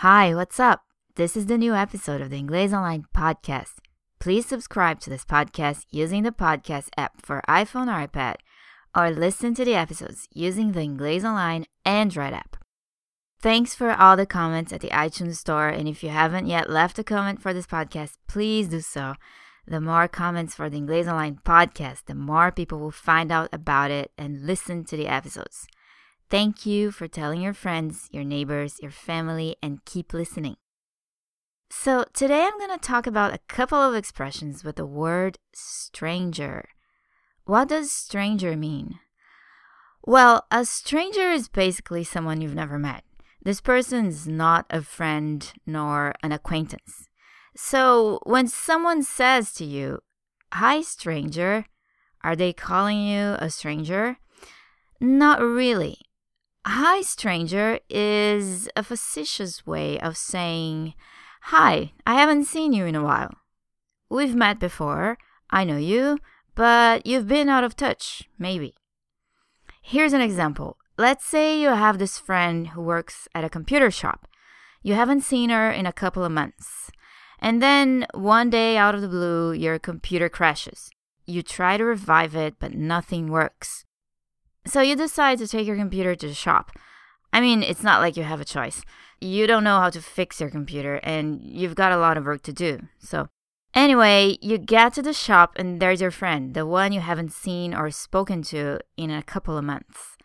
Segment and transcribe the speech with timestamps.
[0.00, 0.82] Hi, what's up?
[1.14, 3.76] This is the new episode of the Inglês Online podcast.
[4.18, 8.34] Please subscribe to this podcast using the podcast app for iPhone or iPad,
[8.94, 12.58] or listen to the episodes using the Inglês Online Android app.
[13.40, 16.98] Thanks for all the comments at the iTunes Store, and if you haven't yet left
[16.98, 19.14] a comment for this podcast, please do so.
[19.66, 23.90] The more comments for the Inglês Online podcast, the more people will find out about
[23.90, 25.66] it and listen to the episodes.
[26.28, 30.56] Thank you for telling your friends, your neighbors, your family, and keep listening.
[31.70, 36.68] So, today I'm going to talk about a couple of expressions with the word stranger.
[37.44, 38.98] What does stranger mean?
[40.02, 43.04] Well, a stranger is basically someone you've never met.
[43.42, 47.08] This person is not a friend nor an acquaintance.
[47.56, 50.00] So, when someone says to you,
[50.52, 51.66] Hi, stranger,
[52.24, 54.18] are they calling you a stranger?
[55.00, 55.98] Not really.
[56.68, 60.94] Hi, stranger is a facetious way of saying,
[61.42, 63.30] Hi, I haven't seen you in a while.
[64.10, 65.16] We've met before,
[65.48, 66.18] I know you,
[66.56, 68.74] but you've been out of touch, maybe.
[69.80, 70.76] Here's an example.
[70.98, 74.26] Let's say you have this friend who works at a computer shop.
[74.82, 76.90] You haven't seen her in a couple of months.
[77.38, 80.90] And then one day out of the blue, your computer crashes.
[81.26, 83.84] You try to revive it, but nothing works.
[84.66, 86.72] So you decide to take your computer to the shop.
[87.32, 88.82] I mean, it's not like you have a choice.
[89.20, 92.42] You don't know how to fix your computer, and you've got a lot of work
[92.42, 92.80] to do.
[92.98, 93.28] So,
[93.74, 97.74] anyway, you get to the shop, and there's your friend, the one you haven't seen
[97.74, 100.16] or spoken to in a couple of months.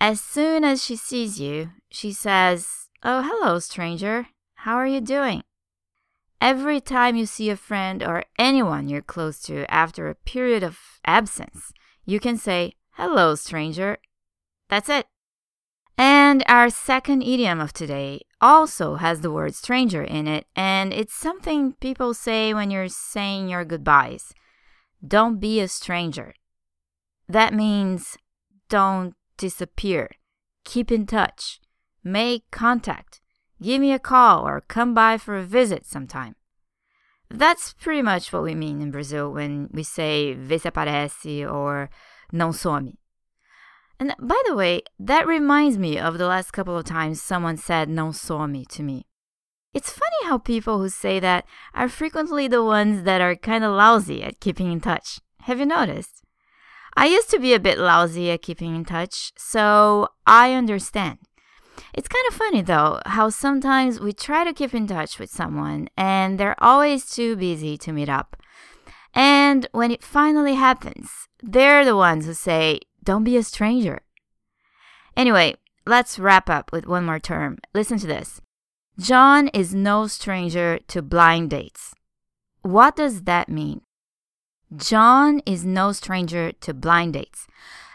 [0.00, 4.28] As soon as she sees you, she says, Oh, hello, stranger.
[4.54, 5.42] How are you doing?
[6.40, 10.78] Every time you see a friend or anyone you're close to after a period of
[11.04, 11.72] absence,
[12.04, 13.98] you can say, Hello, stranger.
[14.68, 15.06] That's it.
[15.96, 21.14] And our second idiom of today also has the word stranger in it, and it's
[21.14, 24.34] something people say when you're saying your goodbyes.
[25.06, 26.34] Don't be a stranger.
[27.28, 28.16] That means
[28.68, 30.10] don't disappear.
[30.64, 31.60] Keep in touch.
[32.02, 33.20] Make contact.
[33.62, 36.34] Give me a call or come by for a visit sometime.
[37.30, 41.90] That's pretty much what we mean in Brazil when we say se or
[42.32, 42.96] não some.
[44.00, 47.88] And by the way, that reminds me of the last couple of times someone said
[47.88, 49.06] não some to me.
[49.74, 51.44] It's funny how people who say that
[51.74, 55.20] are frequently the ones that are kind of lousy at keeping in touch.
[55.42, 56.22] Have you noticed?
[56.96, 61.18] I used to be a bit lousy at keeping in touch, so I understand.
[61.94, 65.88] It's kind of funny though how sometimes we try to keep in touch with someone
[65.96, 68.36] and they're always too busy to meet up.
[69.14, 74.00] And when it finally happens, they're the ones who say, don't be a stranger.
[75.16, 77.58] Anyway, let's wrap up with one more term.
[77.74, 78.40] Listen to this
[78.98, 81.94] John is no stranger to blind dates.
[82.62, 83.80] What does that mean?
[84.76, 87.46] John is no stranger to blind dates.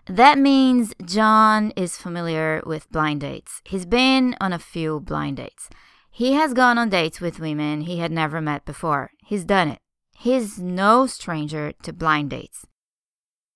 [0.07, 3.61] That means John is familiar with blind dates.
[3.63, 5.69] He's been on a few blind dates.
[6.09, 9.11] He has gone on dates with women he had never met before.
[9.25, 9.79] He's done it.
[10.23, 12.65] He's no stranger to blind dates.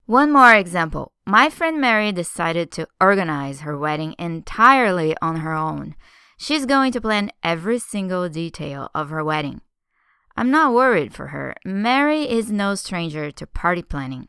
[0.05, 1.13] One more example.
[1.25, 5.95] My friend Mary decided to organize her wedding entirely on her own.
[6.37, 9.61] She's going to plan every single detail of her wedding.
[10.35, 11.55] I'm not worried for her.
[11.63, 14.27] Mary is no stranger to party planning.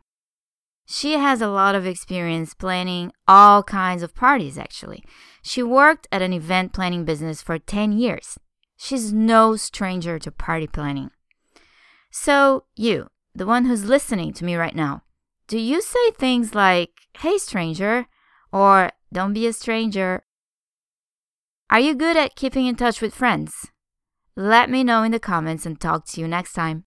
[0.87, 5.03] She has a lot of experience planning all kinds of parties, actually.
[5.43, 8.39] She worked at an event planning business for 10 years.
[8.77, 11.11] She's no stranger to party planning.
[12.11, 15.03] So, you, the one who's listening to me right now,
[15.47, 18.07] do you say things like, hey, stranger,
[18.53, 20.25] or don't be a stranger?
[21.71, 23.71] Are you good at keeping in touch with friends?
[24.37, 26.85] Let me know in the comments and talk to you next time.